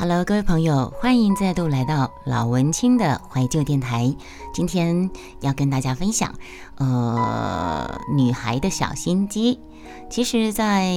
[0.00, 4.16] Hello，各位朋友，欢迎再度来到老文青的怀旧电台。
[4.54, 5.10] 今天
[5.42, 6.34] 要跟大家分享，
[6.76, 9.60] 呃，女孩的小心机。
[10.08, 10.90] 其实，在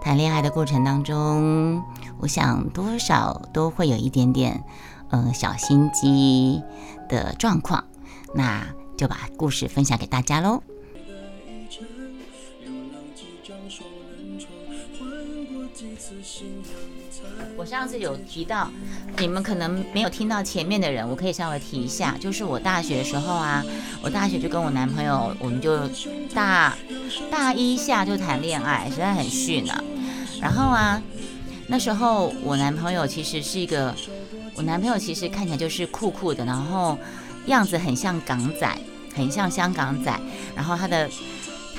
[0.00, 1.84] 谈恋爱的过程当中，
[2.18, 4.64] 我想多少都会有一点点，
[5.10, 6.62] 呃，小心机
[7.10, 7.84] 的状况。
[8.34, 8.66] 那
[8.96, 10.62] 就把故事分享给大家喽。
[17.66, 18.70] 上次有提到，
[19.18, 22.16] 你们可能没有听到前面的人，我可以稍微提一下。
[22.20, 23.64] 就是我大学的时候啊，
[24.00, 25.88] 我大学就跟我男朋友，我们就
[26.32, 26.76] 大
[27.30, 29.74] 大一下就谈恋爱，实在很逊呢。
[30.40, 31.02] 然后啊，
[31.66, 33.94] 那时候我男朋友其实是一个，
[34.54, 36.96] 我男朋友其实看起来就是酷酷的，然后
[37.46, 38.78] 样子很像港仔，
[39.14, 40.18] 很像香港仔，
[40.54, 41.10] 然后他的。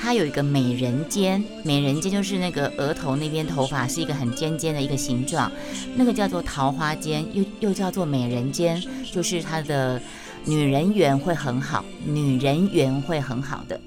[0.00, 5.50] 他有一个美人尖，美人尖就是那个额头那边头发是一个很尖尖的一个形状，
[5.96, 10.00] 那个叫做桃花尖，又又叫做美人尖，就是他的
[10.44, 13.78] 女人缘会很好，女人缘会很好的。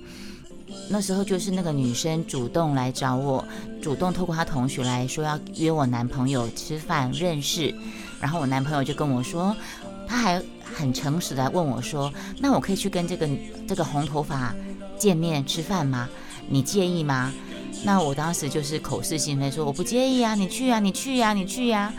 [0.89, 3.43] 那时候就是那个女生主动来找我，
[3.81, 7.73] 主动透过她同学来说要约我男朋友吃饭认识，
[8.19, 9.55] 然后我男朋友就跟我说，
[10.05, 13.27] 他还很诚实的问我说，那我可以去跟这个
[13.65, 14.53] 这个红头发。
[15.01, 16.07] 见面吃饭吗？
[16.47, 17.33] 你介意吗？
[17.83, 21.91] 那我当时就是口是心非，说我不介意啊，你去啊，你去呀，你去呀。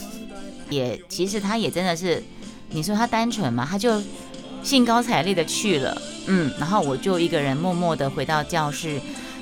[0.70, 2.24] 也其实他也真的是，
[2.70, 4.02] 你说他单纯嘛，他就
[4.62, 8.98] 兴高采烈的去了，嗯，然后我就一个人默默的回到教室，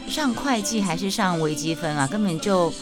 [0.09, 2.73] 上会计还是上微积分啊，根本就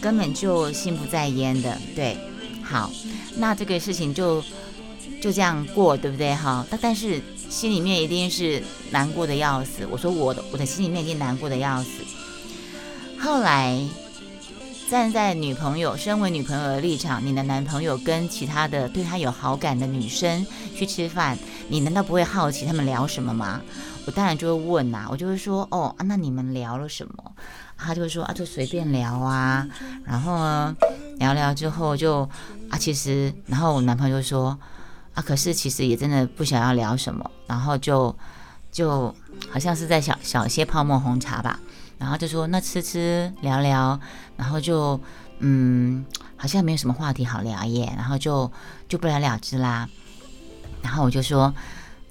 [0.00, 2.16] 根本就心不在焉的，对，
[2.62, 2.90] 好，
[3.36, 4.42] 那这个事情就
[5.20, 6.34] 就这样过，对不对？
[6.34, 7.20] 哈，但但是。
[7.48, 9.86] 心里面一定是难过的要死。
[9.90, 11.90] 我说我的我的心里面已经难过的要死。
[13.18, 13.80] 后来
[14.90, 21.38] 站在女朋友身为女朋友的立场，你的男朋友跟其他的对他有好感的女生去吃饭，
[21.68, 23.60] 你难道不会好奇他们聊什么吗？
[24.06, 27.32] 我当然就会问呐，我就会说哦，那你们聊了什么？
[27.76, 29.66] 他就说啊，就随便聊啊。
[30.04, 30.76] 然后呢，
[31.18, 32.28] 聊聊之后就
[32.70, 34.58] 啊，其实，然后我男朋友说。
[35.16, 38.14] 啊，可是其实也真的不想要聊什么，然后就
[38.70, 39.12] 就
[39.50, 41.58] 好像是在小小些泡沫红茶吧，
[41.96, 43.98] 然后就说那吃吃聊聊，
[44.36, 45.00] 然后就
[45.38, 46.04] 嗯，
[46.36, 48.52] 好像没有什么话题好聊耶，然后就
[48.88, 49.88] 就不了了之啦。
[50.82, 51.54] 然后我就说，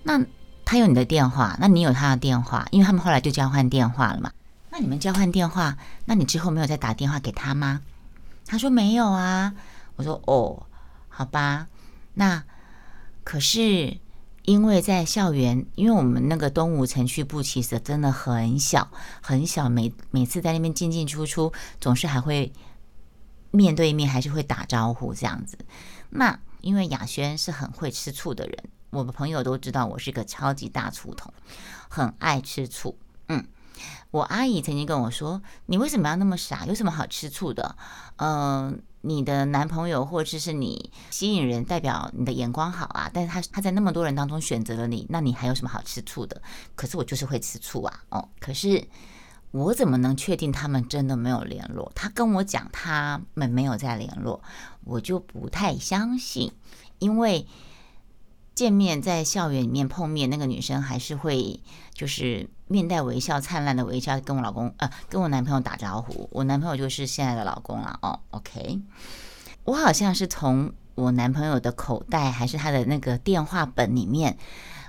[0.01, 0.19] 那
[0.65, 4.31] 他有你的电话，那你有他的电话，因为他们后来就交换电话了嘛。
[4.71, 7.81] 那你们交换电话，那你之后没有再打电话给他吗？
[8.47, 9.53] 他说没有啊。
[9.95, 10.65] 我说哦，
[11.07, 11.67] 好吧，
[12.15, 12.41] 那。
[13.25, 13.97] 可是，
[14.43, 18.89] 因为在校园，因为我们那个东吴城区部其实真的很小
[19.21, 22.53] 很小，每每次在那边进进出出，总是还会
[23.51, 25.57] 面对面，还是会打招呼这样子。
[26.11, 28.55] 那因为雅轩是很会吃醋的人，
[28.91, 31.33] 我的朋友都知道我是个超级大醋桶，
[31.89, 32.97] 很爱吃醋。
[33.27, 33.45] 嗯。
[34.11, 36.65] 我阿姨曾经跟我说：“你为什么要那么傻？
[36.65, 37.75] 有什么好吃醋的？
[38.15, 43.09] 嗯，你的男朋友或者是你吸引人，代表你的眼光好啊。
[43.13, 46.41] 但是他他在那么多人当中选择了你，那你还有什么好吃醋的？
[46.75, 48.03] 可是我就是会吃醋啊！
[48.09, 48.83] 哦，可是
[49.51, 51.91] 我怎么能确定他们真的没有联络？
[51.93, 54.41] 他跟我讲他们没有在联络，
[54.83, 56.51] 我就不太相信，
[56.99, 57.47] 因为。”
[58.55, 61.61] 见面在校园里面碰面，那个女生还是会
[61.93, 66.29] 就是面带微笑、灿烂的微笑跟我老公呃跟我男朋友打招呼。
[66.31, 68.21] 我男朋友就是现在的老公了哦。
[68.31, 68.81] OK，
[69.65, 74.37] 我好像是从我男朋友的口袋还是他的那个电话本里面，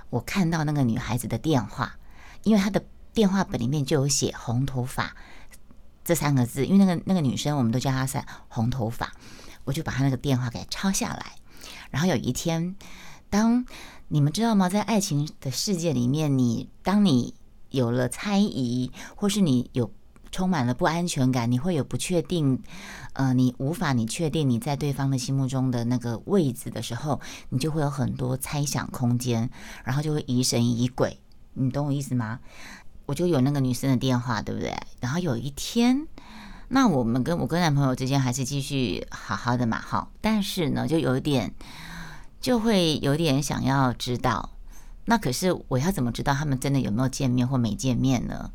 [0.09, 1.97] 我看到那个女孩子的电话，
[2.43, 5.13] 因为他的电话本里面就有写“红头发”
[6.05, 9.11] 这三个字，因为那个那个女生我们都叫她“是红头发”，
[9.65, 11.33] 我就把她那个电话给抄下来，
[11.91, 12.77] 然后有一天。
[13.29, 13.65] 当
[14.07, 14.69] 你们知道吗？
[14.69, 17.33] 在爱情的世界里面，你当你
[17.69, 19.91] 有了猜疑，或是你有
[20.31, 22.61] 充满了不安全感，你会有不确定，
[23.13, 27.19] 呃，你无法你确定你在对方的心目中的那个位置的时候，
[27.49, 29.49] 你就会有很多猜想空间，
[29.83, 31.19] 然后就会疑神疑鬼。
[31.53, 32.39] 你懂我意思吗？
[33.07, 34.73] 我就有那个女生的电话，对不对？
[35.01, 36.07] 然后有一天，
[36.69, 41.53] 那我们跟我跟男朋友之间还是继续好好的嘛，好，但是呢，就有一点。
[42.39, 44.51] 就会有点想要知道，
[45.05, 48.51] 那可是我要怎么知道他们真的有没有见面或没见面呢？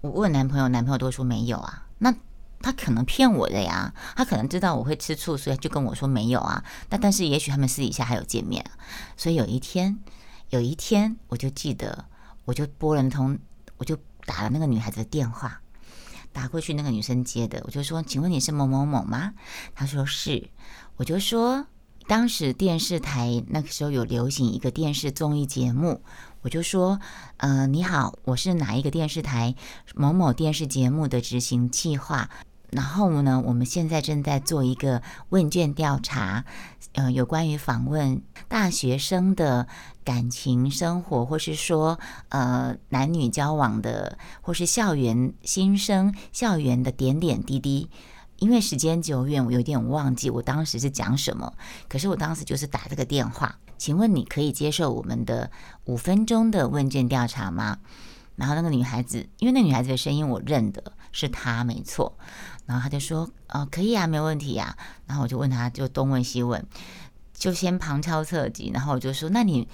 [0.00, 1.86] 我问男朋友，男朋友都说没有啊。
[1.98, 2.14] 那
[2.60, 6.64] 他可能骗我的呀，他可能知道我会吃醋，所以就跟我说没有啊。
[6.90, 8.64] 那但是也许他们私底下还有见面。
[9.16, 9.98] 所以有一天，
[10.50, 12.06] 有一天我就记得，
[12.44, 13.38] 我就拨了通，
[13.76, 15.60] 我就打了那个女孩子的电话。
[16.32, 19.32] 打过去，那个女生接的，我就说：“请问你是某某某吗？”
[19.74, 20.48] 她说是。
[20.96, 21.66] 我就说，
[22.08, 26.00] 当时电视台那个时候有流行一个电视综艺节目，
[26.40, 26.98] 我就说
[27.36, 29.54] ：“呃，你好，我是哪一个电视台
[29.94, 32.30] 某某电视节目的执行计划。”
[32.72, 36.46] 然后呢，我们现在正在做一个问卷调查，
[36.92, 39.66] 呃，有关于访问大学生的
[40.02, 42.00] 感情生活，或是说
[42.30, 47.90] 呃男女交往的，或是校园新生校园的点点滴滴。
[48.38, 51.52] 因为时间久远，我有点忘记我当时是讲什么。
[51.88, 55.50] 可是我当时就是打这个电话，请问你可以接受我们的
[55.84, 57.78] 五分钟的问卷调查吗？
[58.36, 62.16] 然后那个女孩子，因为那女孩子的声音我认得，是她没错。
[62.66, 64.76] 然后她就说：“哦，可以啊，没问题呀。”
[65.06, 66.64] 然后我就问她，就东问西问，
[67.34, 68.70] 就先旁敲侧击。
[68.72, 69.66] 然后我就说：“那你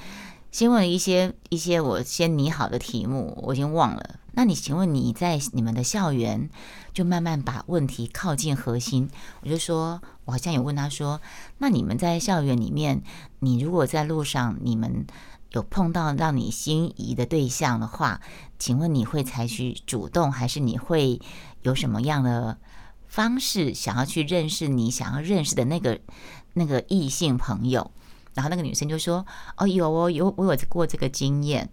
[0.55, 4.21] 先问一些一些我先拟好的题目，我已经忘了。
[4.35, 6.49] 那你请问你在你们的校园，
[6.93, 9.11] 就慢慢把问题靠近核心。
[9.41, 11.21] 我就说，我好像有问他说：
[11.59, 13.03] 那你们在校园里面，
[13.41, 15.05] 你如果在路上，你们
[15.51, 18.21] 有碰到让你心仪的对象的话，
[18.57, 21.21] 请问你会采取主动，还是你会
[21.63, 22.59] 有什么样的？”
[23.09, 26.01] 方式想要去认识你想要认识的那个
[26.55, 27.93] 那个异性朋友，
[28.35, 29.25] 然后那个女生就说
[29.57, 31.69] ：“哦，有哦，有我有过这个经验。”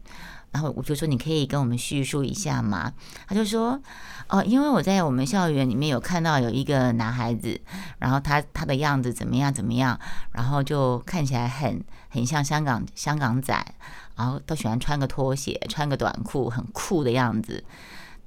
[0.51, 2.91] 然后我就说：“你可以跟我们叙述一下吗？”
[3.25, 3.81] 他就说
[4.27, 7.59] ：“哦，因为我在我们校园里面有看到有一个男孩子，
[7.99, 9.97] 然后他他的样子怎么样怎么样，
[10.33, 13.65] 然后就看起来很很像香港香港仔，
[14.17, 17.63] 然后都喜欢穿个拖鞋，穿个短裤，很酷的样子。”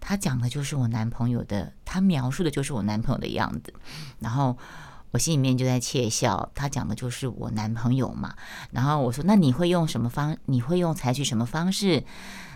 [0.07, 3.73] 他讲的就是我男朋友的，他描述的就是我男朋友的样子，
[4.19, 4.57] 然后
[5.15, 6.51] 我心里面就在窃笑。
[6.57, 8.35] 他讲的就是我男朋友嘛，
[8.73, 10.37] 然后我说：“那你会用什么方？
[10.47, 12.03] 你会用采取什么方式？”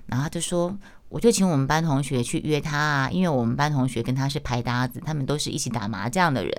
[0.07, 0.77] 然后他就说。
[1.11, 6.53] 我就请我们班同学去约他啊，因为我们班同学跟他是拍搭子，他们都是一起打麻将的人。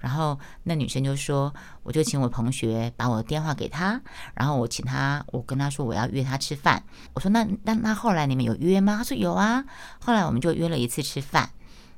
[0.00, 1.50] 然后那女生就说
[1.82, 3.98] ：“我就请我同学把我的电话给他，
[4.34, 6.82] 然后我请他，我跟他说我要约他吃饭。”
[7.14, 9.64] 我说：“那那那后来你们有约吗？”他说：“有啊。”
[10.04, 11.48] 后来我们就约了一次吃饭。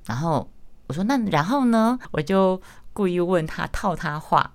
[0.07, 0.49] 然后
[0.87, 2.63] 我说：“那然后呢？”我就
[2.99, 4.55] 故意问他套他话，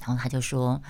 [0.00, 0.82] 然后他就说。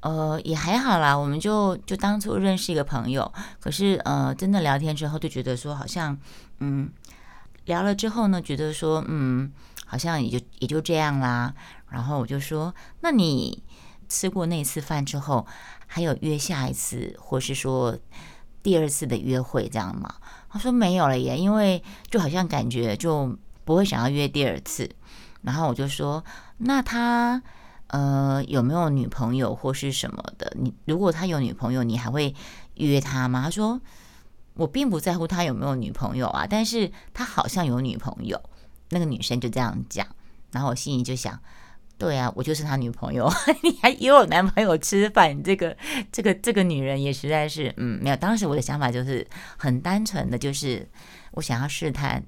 [0.00, 6.18] 呃，也还好啦，我们就就当初认识一个朋友，可是呃，真的聊天之后就觉得说，好像
[6.58, 6.90] 嗯，
[7.64, 9.50] 聊了之后呢，觉得说嗯，
[9.86, 11.54] 好像也就也就这样啦。
[11.88, 13.62] 然后我就说，那你
[14.06, 15.46] 吃过那次饭之后，
[15.86, 17.96] 还有约下一次，或是说
[18.62, 20.16] 第二次的约会这样吗？
[20.50, 24.90] 他说没有了耶，因为就好像感觉就不会想要约第二次。
[25.44, 26.24] 然后我就说，
[26.58, 27.42] 那他。
[27.88, 30.50] 呃，有没有女朋友或是什么的？
[30.58, 32.34] 你如果他有女朋友，你还会
[32.76, 33.42] 约他吗？
[33.44, 33.80] 他说
[34.54, 38.40] 我并不在乎他有没有女朋友啊，但是他好像有女朋友。
[38.88, 40.04] 那个女生就这样讲，
[40.50, 41.38] 然后我心里就想，
[41.96, 43.30] 对啊，我就是他女朋友，
[43.62, 45.76] 你还约我男朋友吃饭，这个
[46.10, 48.16] 这个这个女人也实在是，嗯，没有。
[48.16, 49.24] 当时我的想法就是
[49.56, 50.88] 很单纯的，就是
[51.32, 52.24] 我想要试探，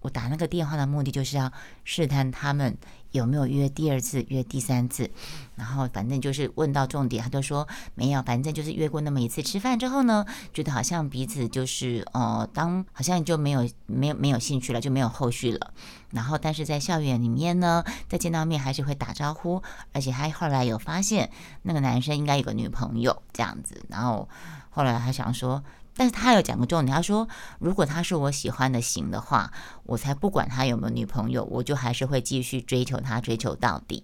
[0.00, 1.52] 我打那个电话的目的就是要
[1.84, 2.76] 试探他们。
[3.12, 5.10] 有没有约第二次、约第三次？
[5.56, 7.66] 然后反正就是问到重点，他就说
[7.96, 10.24] 没有，反正就是约过那么一次吃饭之后呢，
[10.54, 15.74] 觉得好像彼此就是呃，当好像就没有没有没有兴趣了，就没有后续了。
[16.10, 19.60] 然后但是在校园里面呢，再见到面还是会打招呼，
[19.92, 21.28] 而且还后来有发现
[21.62, 23.84] 那个男生应该有个女朋友这样子。
[23.88, 24.28] 然后
[24.70, 25.64] 后来还想说。
[26.00, 27.28] 但是他有讲个重点，他说
[27.58, 29.52] 如果他是我喜欢的型的话，
[29.82, 34.02] 我才不管他有没有女朋友，我就还是会继续追求他，追求到底。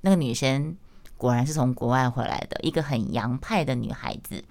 [0.00, 0.74] 那个女生
[1.18, 4.42] 果然是从国外回来的，一个很洋派的女孩子。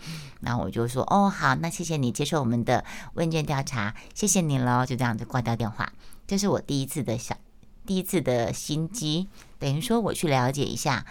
[0.41, 5.91] 然后我就说哦好，那谢谢你接受我们的问卷调查，谢谢你喽，就这样子挂掉电话。
[6.27, 7.35] 这是我第一次的小
[7.87, 9.27] 第一次的心机，
[9.57, 11.03] 等于说我去了解一下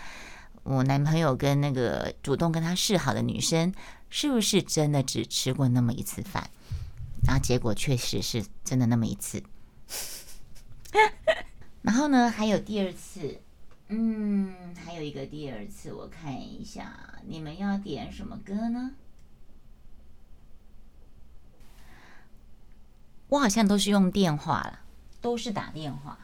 [0.62, 3.74] 我男朋友跟那个主动跟他示好的女生。
[4.16, 6.48] 是不是真的只吃过那么一次饭？
[7.26, 9.42] 然后结果确实是真的那么一次。
[11.82, 13.40] 然后呢，还有第二次，
[13.88, 18.92] 嗯，还有一个第二次，我看一下，你们要点什么歌呢？
[23.30, 24.78] 我好像都是用电话了，
[25.20, 26.16] 都是打电话。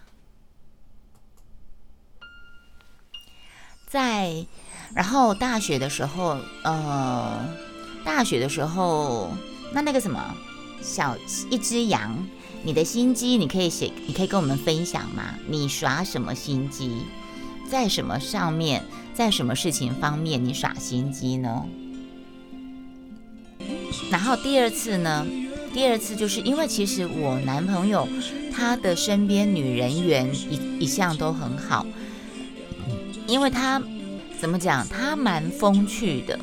[3.88, 4.47] 在，
[4.94, 7.68] 然后大学的时候，呃。
[8.04, 9.33] 大学的时候，
[9.73, 10.35] 那那个什么
[10.83, 11.16] 小
[11.50, 12.16] 一只羊，
[12.62, 15.35] 你的心机你可以写，你可以跟我们分享吗？
[15.49, 17.02] 你耍什么心机，
[17.71, 21.66] 在什么上面，在什么事情方面你耍心机呢？
[24.11, 25.26] 然后第二次呢，
[25.73, 28.09] 第二次就是因为其实我男朋友
[28.52, 31.87] 他的身边女人缘一一向都很好，
[33.26, 33.80] 因为他
[34.40, 36.38] 怎么讲，他蛮风趣的，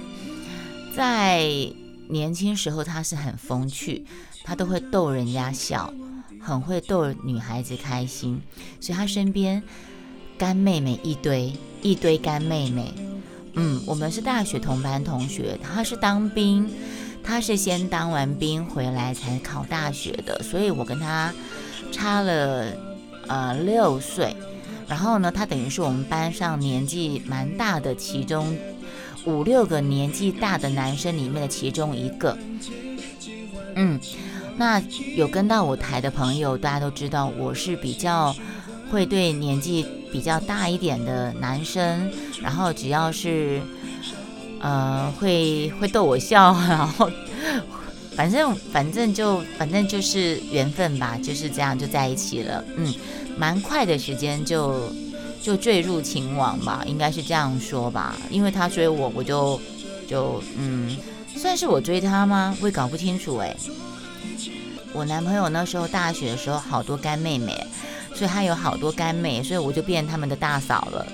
[0.98, 1.48] 在
[2.10, 4.04] 年轻时候他是很风趣，
[4.44, 5.94] 他都会逗人家笑，
[6.42, 8.42] 很会逗女孩子开心，
[8.82, 9.62] 所以他身边
[10.39, 12.92] 干妹妹一堆一堆干妹妹。
[13.54, 16.68] 嗯，我们是大学同班同学，他是当兵。
[17.24, 21.32] 他是先当完兵回来才考大学的，所以我跟他
[21.92, 22.74] 差了
[23.27, 24.36] 呃六岁。
[24.88, 28.58] 然后呢，他等于是我们班上年纪蛮大的其中
[29.26, 32.38] 五六个年纪大的男生里面的其中一个。
[33.76, 34.00] 嗯，
[34.58, 34.82] 那
[35.16, 38.36] 有跟到我台的朋友，大家都知道我是比较
[38.90, 43.62] 会对年纪比较大一点的男生，然后只要是。
[44.60, 47.08] 呃，会会逗我笑，然后
[48.18, 52.66] 反正反正就反正就是缘分吧，就是这样就在一起了。
[52.76, 52.92] 嗯，
[53.38, 54.92] 蛮快的时间就
[55.48, 58.18] 就坠入情网吧，应该是这样说吧。
[58.30, 59.58] 因为他追我，我就
[60.06, 60.98] 就嗯，
[61.38, 62.54] 算是我追他吗？
[62.60, 63.56] 我也搞不清楚哎。
[64.92, 67.66] 我男朋友那时候大学的时候，好多干妹妹。
[68.13, 71.08] 所以他有好多干妹，所以我就变他们的大嫂了，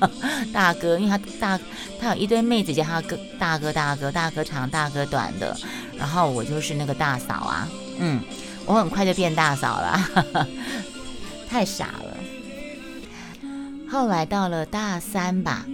[0.52, 1.60] 大哥，因为他大，
[2.00, 5.56] 他有一堆妹子叫他哥大哥大哥大哥长大哥短的，
[5.96, 7.68] 然后我就是那个大嫂啊，
[8.00, 8.20] 嗯，
[8.66, 10.08] 我很快就变大嫂了，
[11.48, 12.07] 太傻了。
[13.90, 15.66] 后来到了大三吧，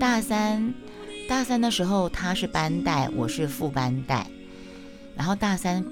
[0.00, 0.72] 大三
[1.28, 4.26] 大三的时候他是班带，我是副班带，
[5.14, 5.84] 然后大三，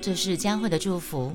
[0.00, 1.34] 这是江慧的祝福。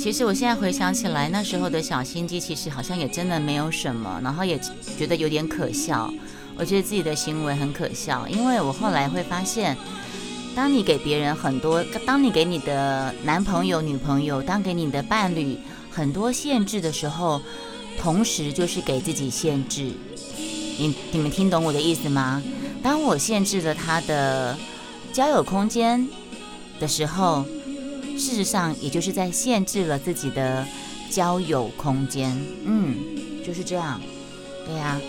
[0.00, 4.58] 其实我现在回想起来，那时候的小心机，其实好像也真的没有什么，然后也
[4.96, 6.12] 觉得有点可笑。
[6.56, 9.76] 我觉得自己的行为很可笑，因为我后来会发现，
[10.58, 15.56] 当你给别人很多，当你给你的男朋友、女朋友，当给你的伴侣
[15.88, 17.40] 很多限制的时候，
[17.96, 19.92] 同时就是给自己限制。
[20.76, 22.42] 你你们听懂我的意思吗？
[22.82, 24.58] 当我限制了他的
[25.12, 26.08] 交友空间
[26.80, 27.44] 的时候。
[28.16, 30.66] 事实上，也就是在限制了自己的
[31.08, 32.36] 交友空间。
[32.64, 32.96] 嗯，
[33.46, 34.00] 就是这样。
[34.66, 35.00] 对呀。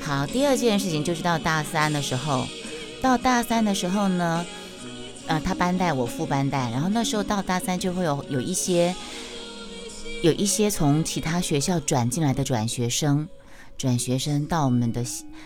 [0.00, 2.44] 好，第二件事情就是到大三的时候，
[3.00, 4.44] 到大三的时候呢，
[5.30, 8.92] 呃，他班带我副班带，然后那时候到大三就会有有一些
[10.24, 13.28] 有一些从其他学校转进来的转学生，
[13.78, 15.04] 转学生到我们的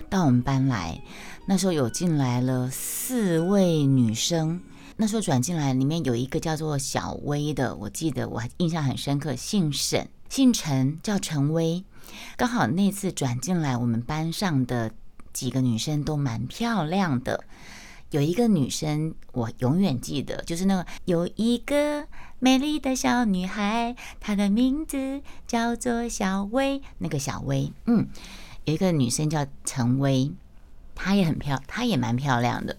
[0.08, 0.98] 到我们班来。
[1.44, 4.58] 那时候有进来了四位女生。
[4.96, 11.84] 那时候转进来，里面有一个叫做小薇的，我记得我印象很深刻，姓沈，姓陈，叫陈薇。
[12.38, 14.92] 刚好那次转进来，我们班上的
[15.34, 17.44] 几个女生都蛮漂亮的。
[18.10, 22.06] 有一个女生我永远记得，就是那个有一个
[22.38, 26.80] 美丽的小女孩，她的名字叫做小薇。
[26.98, 28.06] 那个小薇，嗯，
[28.64, 30.32] 有一个女生叫陈薇，
[30.94, 32.76] 她也很漂，她也蛮漂亮的。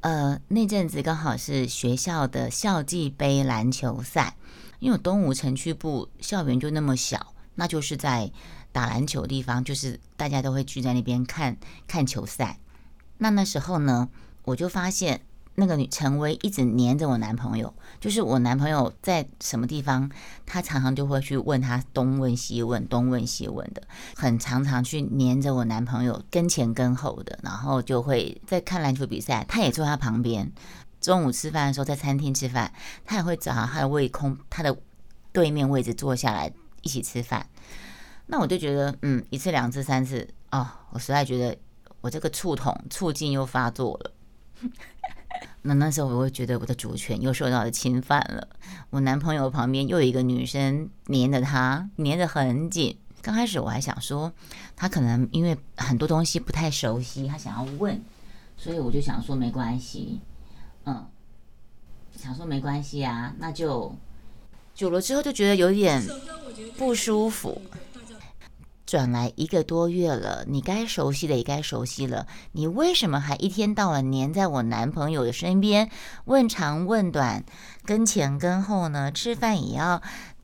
[0.00, 4.36] 呃，那阵子刚好是学校的校际杯篮球赛，
[4.78, 8.30] 因为东吴城区部校园就那么小，那就是在
[8.70, 11.58] 打篮球地方，就是大家都会聚在那边看
[11.88, 12.60] 看球赛。
[13.18, 14.08] 那那时候呢，
[14.48, 15.20] 我就发现。
[15.60, 20.08] 那个女陈薇一直黏着我男朋友，就是我男朋友在什么地方，
[20.46, 23.82] 他常常就会去问他东问西问，东问西问的，
[24.14, 30.48] 很常常去黏着我男朋友跟前跟后的，然后就会在看篮球比赛，他也坐他旁边。
[31.00, 32.72] 中午吃饭的时候在餐厅吃饭，
[33.04, 34.76] 他也会找他的位空他的
[35.32, 36.52] 对面位置坐下来
[36.82, 37.44] 一起吃饭。
[38.26, 41.58] 那我就觉得，嗯，一次两次三次，哦，我实在觉得
[42.00, 44.12] 我这个触痛促进又发作了。
[45.62, 48.48] 那那时候我会觉得我的主权又受到了侵犯了。
[48.90, 52.96] 我男朋友旁边又有一个女生黏着他，黏得很紧。
[53.20, 54.32] 刚开始我还想说，
[54.76, 58.00] 他可能因为很多东西不太熟悉，他想要问，
[58.56, 60.20] 所以我就想说没关系，
[60.84, 61.06] 嗯，
[62.16, 63.94] 想说没关系啊，那就
[64.74, 66.02] 久了之后就觉得有点
[66.78, 67.60] 不舒服。
[68.88, 72.26] 转来一个多月了，你该熟悉的也该熟悉了。
[72.52, 75.90] 你为什么还一天到晚黏在我男朋友的身边，
[76.24, 77.44] 问长问短，
[77.84, 79.12] 跟前跟后呢？
[79.12, 80.00] 吃饭也要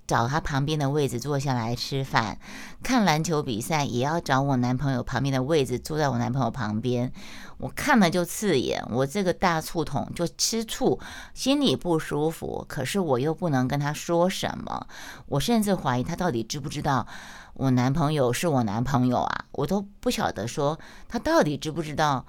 [0.07, 2.39] 找他旁边的位置坐下来吃饭，
[2.83, 7.13] 看篮球比赛也要找我男朋友旁边的位置坐在我男朋友旁边。
[7.59, 10.99] 我看了就刺眼，我这个大醋桶就吃醋，
[11.33, 12.65] 心里不舒服。
[12.69, 14.87] 可是我又不能跟他说什么，
[15.27, 17.07] 我甚至怀疑他到底知不知道。
[17.55, 22.27] 我男朋友是我男朋友啊，我都不晓得说他到底知不知道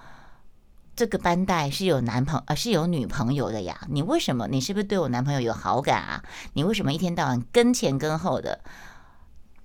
[0.96, 3.86] 这个班带是有男朋呃是有女朋友的呀？
[3.90, 4.48] 你为什么？
[4.48, 6.24] 你是不是对我男朋友有好感啊？
[6.54, 8.62] 你为什么一天到晚跟前跟后的？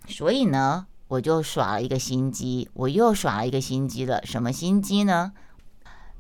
[0.09, 4.21] 所以呢，我就耍了一个心机，我又耍了一个心机了。
[4.25, 5.33] 什么心机呢？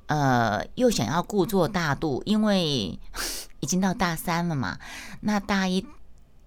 [0.07, 2.99] 呃，又想要故作大度，因为
[3.61, 4.79] 已经到大三了嘛。
[5.23, 5.85] 那大一，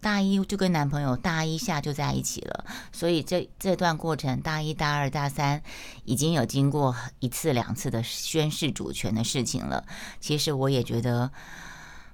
[0.04, 5.64] 大一就跟男朋友大一下就在一起了，所以这这段过程，大一、大二、大三
[6.04, 9.86] 已经有经过一次两次的宣誓主权的事情了。
[10.20, 11.32] 其实我也觉得，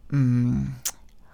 [0.10, 0.75] 嗯。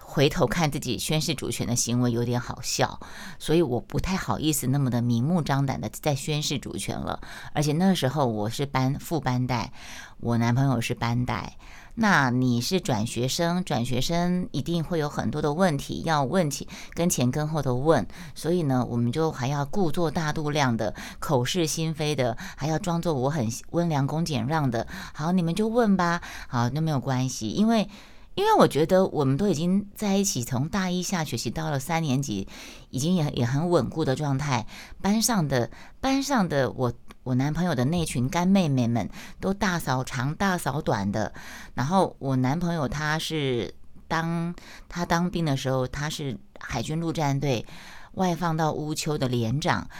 [0.08, 3.00] 回头看自己宣誓主权的行为有点好笑，
[3.38, 7.20] 所以我不太好意思那么的明目张胆的在宣誓主权了。
[7.52, 9.74] 而且那时候我是班副班带，
[10.20, 11.58] 我男朋友是班带，
[11.96, 24.86] 那你是转学生，转学生一定会有很多的问题要问起跟前跟后的问，所以呢，我们就还要故作大度量的口是心非的，还要装作我很温良恭俭让的。
[25.12, 27.88] 好，你们就问吧，好，那没有关系，因为。
[28.36, 32.46] 因为我觉得我们都已经在一起，从大一下学期到了三年级，
[32.90, 34.66] 已经也也很稳固的状态。
[35.00, 35.70] 班上的
[36.02, 36.92] 班上的我
[37.26, 41.32] 我男朋友的那群干妹妹们都大嫂长大嫂短的。
[41.74, 43.74] 然后我男朋友他是
[44.06, 44.54] 当
[44.88, 47.66] 他当兵的时候，他是海军陆战队
[48.12, 49.90] 外放到乌丘的连长。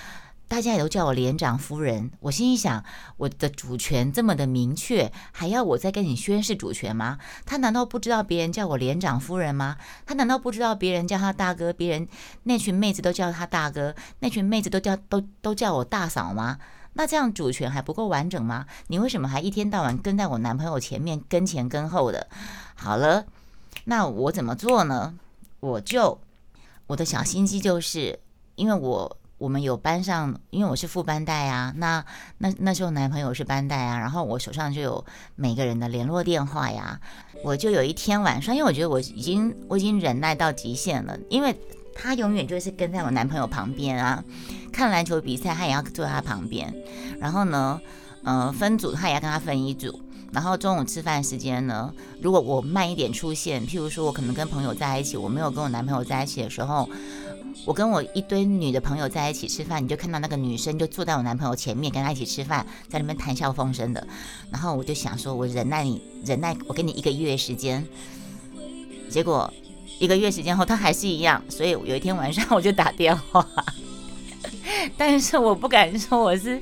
[0.48, 2.84] 大家也都叫我连长夫人，我心里想，
[3.16, 7.18] 我的主权这么的明确，还要我再跟你宣誓主权吗？
[7.44, 9.76] 他难道不知道别人叫我连长夫人吗？
[10.06, 12.06] 他难道不知道别人叫他大哥，别人
[12.44, 16.58] 那群妹子都叫他大哥，那群妹子都叫都都叫我大嫂吗？
[16.96, 18.66] 那这样主权还不够完整吗？
[18.88, 22.26] 你为什么还一天到晚跟在我男朋友前面跟前跟后的？
[22.74, 23.24] 好了，
[23.84, 25.14] 那我怎么做呢？
[25.60, 26.18] 我就
[26.86, 28.18] 我的小心机就是，
[28.56, 29.16] 因为我。
[29.38, 32.02] 我们有班上，因为我是副班带啊，那
[32.38, 36.98] 那那时候男朋友是班带啊，然后我手上就有每个人的联络电话呀。
[37.44, 41.54] 我就有一天晚上，因为我觉得我已经我已经忍耐到极限了，因为
[41.98, 44.22] 他永远就是跟在我男朋友旁边啊，
[44.72, 46.74] 看篮球比赛他也要坐在他旁边，
[47.18, 47.80] 然后呢，
[48.22, 50.00] 呃，分组他也要跟他分一组，
[50.32, 56.88] 然后中午吃饭时间呢，如果我慢一点出现，譬如说我可能跟朋友在一起，我没有跟我男朋友在一起的时候。
[57.64, 64.06] 我跟我一堆女的朋友在一起吃饭，你就看到那个女生就坐在我男朋友前面，跟他一起吃饭，在那边谈笑风生的。
[64.52, 67.84] 然后我就想说，我忍耐你，忍耐我给你一个月时间。
[69.08, 69.52] 结果
[69.98, 71.42] 一个月时间后，他还是一样。
[71.48, 73.46] 所以有一天晚上我就打电话，
[74.96, 76.60] 但是我不敢说我是，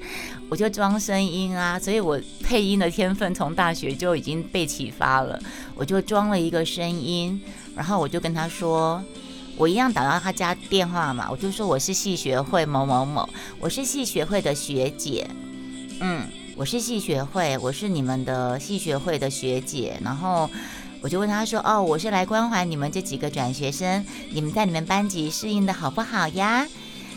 [0.49, 1.79] 我就装声音啊。
[1.79, 5.39] 所以我配音的天分从大学就已经被启发了，
[5.75, 7.41] 我就装了一个声音，
[7.75, 9.03] 然后我就跟他说。
[9.57, 13.29] 我一样打到他家电话嘛，我就说我是系学会某某某，
[13.61, 15.25] 我是系学会的学姐，
[16.01, 20.51] 嗯，我是系学会，我是你们的系学会的学姐，然后
[21.05, 26.67] 我就问他说，哦，我是来关怀你们这几个转学生，你们在你们班级适应的好不好呀？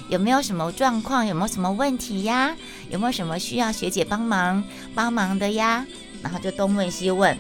[0.10, 1.26] 有没有什么状况？
[1.26, 2.54] 有没有什么问题呀？
[2.90, 4.62] 有没有什么需要学姐帮忙
[4.94, 5.86] 帮忙的呀？
[6.22, 7.38] 然后就东问西问。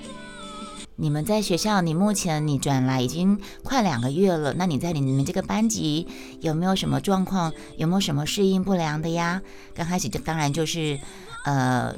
[0.99, 6.07] 你们在学校，你目前你转来已经快两个月了，那你在你们这个班级
[6.41, 7.53] 有没有什么状况？
[7.77, 9.39] 有没有什么适应不良的呀？
[9.75, 10.99] 刚开始就当然就是，
[11.45, 11.93] 呃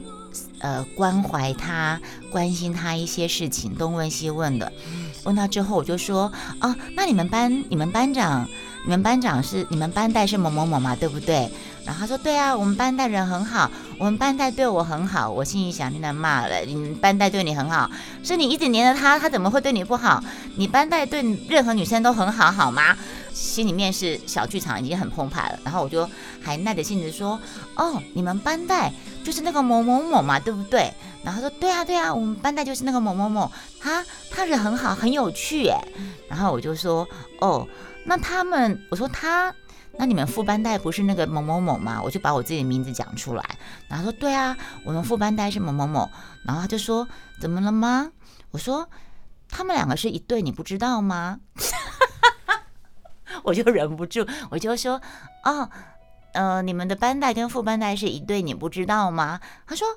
[0.59, 4.69] 呃关怀他，关心他一些事情，东问西问的。
[5.23, 8.45] 问到之后，我就说，哦，那你们班你们班长，
[8.83, 11.49] 你们班长是你们班带是某某某嘛，对不对？
[11.85, 17.91] 然后他说：“对啊，我们班带人很好，我们班带对我很好。”我心里想：“你在骂了，你班带对你很好，
[18.23, 20.23] 是你一直黏着他，他怎么会对你不好？
[20.55, 22.97] 你班带对任何女生都很好，好吗？”
[23.31, 25.59] 心里面是小剧场已经很澎湃了。
[25.63, 26.09] 然后我就
[26.41, 27.39] 还耐着性子说
[27.75, 28.91] ：“哦，你们班带
[29.23, 30.91] 就是那个某某某嘛，对不对？”
[31.23, 35.77] 然后说：“对啊，对啊，我们班带就是那个某某某，他他人很好，很有趣。”哎，
[36.29, 37.07] 然后我就说
[37.39, 37.67] ：“哦，
[38.05, 39.53] 那他们，我说他。”
[39.97, 42.01] 那你们副班带不是那个某某某吗？
[42.01, 43.43] 我就把我自己的名字讲出来，
[43.87, 46.09] 然后说对啊，我们副班带是某某某。
[46.45, 47.07] 然后他就说
[47.39, 48.11] 怎么了吗？
[48.51, 48.89] 我说
[49.49, 51.39] 他们两个是一对，你不知道吗？
[53.43, 55.01] 我就忍不住，我就说
[55.43, 55.69] 哦，
[56.33, 59.39] 呃，你们的班带跟副班带是一对，你不知道吗？
[59.67, 59.87] 他说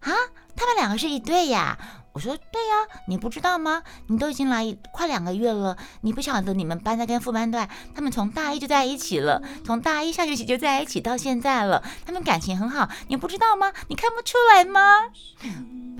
[0.00, 0.10] 啊，
[0.54, 1.78] 他们两个是一对呀。
[2.12, 3.82] 我说对呀，你不知道吗？
[4.08, 13.72] 你都已经来快两个月了，你不晓得你们班在跟副班段，他们从大一就在一起了，从大一下学期就在一起到现在了，他们感情很好，你不知道吗？
[13.88, 14.80] 你看不出来吗？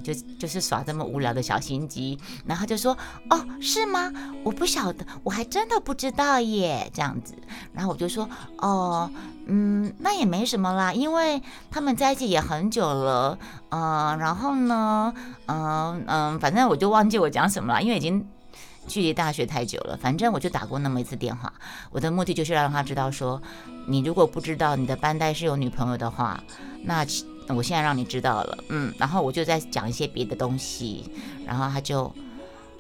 [0.02, 2.96] 就就是耍这么无聊的小心机，然后就说
[3.30, 4.12] 哦是吗？
[4.44, 7.34] 我不晓得，我还真的不知道耶，这样子。
[7.72, 9.10] 然后我就说哦，
[9.46, 13.38] 嗯，那也没什么啦，因为他们在一起也很久了，
[13.70, 15.14] 嗯，然后呢，
[15.46, 18.26] 嗯嗯，反正我就忘记我讲什么了，因为已经
[18.86, 19.96] 距离大学太久了。
[19.96, 21.52] 反正我就打过那么一次电话，
[21.90, 23.40] 我的目的就是让他知道说，
[23.86, 26.42] 你如果不知道你的班代是有女朋友的话，
[26.84, 27.06] 那。
[27.54, 31.04] 我现在让你知道了，嗯，然后我就在讲一些别的东西，
[31.46, 32.12] 然后他就，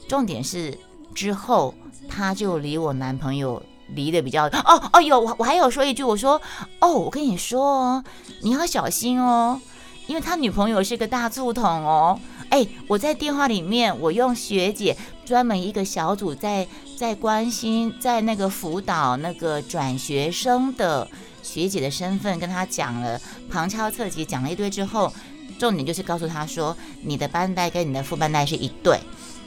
[0.08, 0.76] 重点是
[1.14, 1.74] 之后
[2.08, 3.62] 他就离我男朋友
[3.94, 6.40] 离得比较，哦哦有我我还有说一句，我说
[6.80, 8.04] 哦我跟你说哦，
[8.42, 9.60] 你要小心哦，
[10.06, 12.18] 因为他女朋友是个大醋桶哦，
[12.50, 21.08] 哎我在电话里面我用学姐专门一个小组在在关心在那个辅导那个转学生的。
[21.42, 25.12] 学姐的身份跟他讲了，旁敲侧击讲了一堆之后，
[25.58, 28.98] 重点就是告诉他说，你的班带跟你的副班带是一对。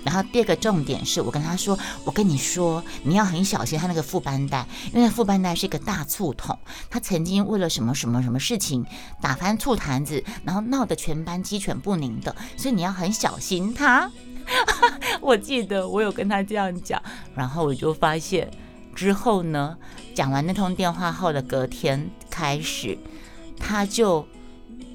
[0.04, 6.56] 然后第二个重点是我跟他说，我跟你说，你要很小心他那个副班带，因为副班带是一个大醋桶，
[6.92, 8.86] 他曾经为了什么什么什么事情
[9.20, 14.08] 打翻醋坛子，然后闹得全班鸡犬不宁的，所以你要很小心他。
[15.22, 17.02] 我记得我有跟他这样讲，
[17.34, 18.48] 然后我就发现。
[18.96, 19.78] 之后呢？
[20.16, 22.98] 讲完那通电话后的隔天开始，
[23.60, 24.26] 他就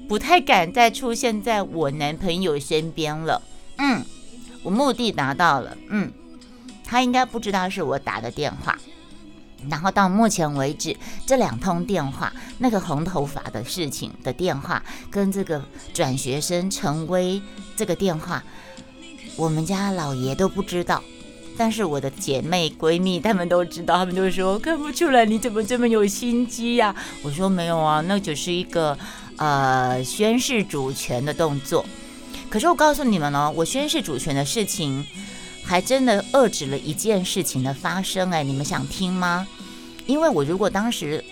[0.09, 3.39] 不太敢再出现在我男朋友身边了。
[3.77, 4.03] 嗯，
[4.63, 5.77] 我目的达到了。
[5.89, 6.11] 嗯，
[6.83, 8.75] 他应该不知道是我打的电话。
[9.69, 17.39] 然后到目前为止，这两通电话，那个红头发的事情的电话，跟这个转学生陈威
[17.75, 18.43] 这个电话，
[19.35, 21.03] 我们家老爷都不知道。
[21.63, 26.95] 但是我的姐妹闺蜜她们都知道，她们就说看不出来你怎么这么有心机呀？
[27.21, 28.97] 我说没有啊，那只是一个
[29.35, 31.85] 呃宣誓主权的动作。
[32.49, 35.05] 可是我告诉你们哦，我宣誓主权的事情
[35.63, 38.31] 还真的遏制了一件事情的发生。
[38.31, 39.47] 哎，你们想听吗？
[40.07, 41.23] 因为我如果当时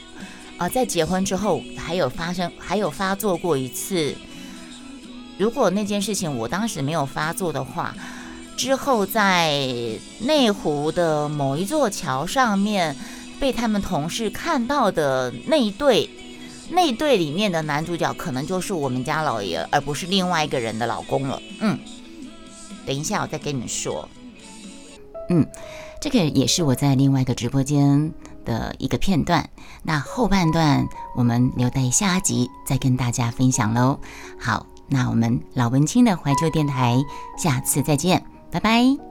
[0.60, 4.16] 啊在结婚之后还有发生还有发作过一次，
[5.40, 7.96] 如果那件事情我当时没有发作的话。
[8.60, 9.58] 之后，在
[10.20, 12.94] 内湖的某一座桥上面，
[13.40, 16.10] 被他们同事看到的那一对，
[16.70, 21.42] 那一对里面的男主角，可能就是我们家老爷，而不是另外一个人的老公了。
[21.62, 21.80] 嗯，
[22.86, 24.10] 等一下我再跟你们说。
[25.30, 25.48] 嗯，
[26.02, 28.12] 这个也是我在另外一个直播间
[28.44, 29.50] 的一个片段。
[29.84, 33.98] 那后半段我们留待下集再跟大家分享喽。
[34.38, 36.98] 好，那我们老文青的怀旧电台，
[37.38, 38.22] 下次再见。
[38.52, 39.09] 拜拜。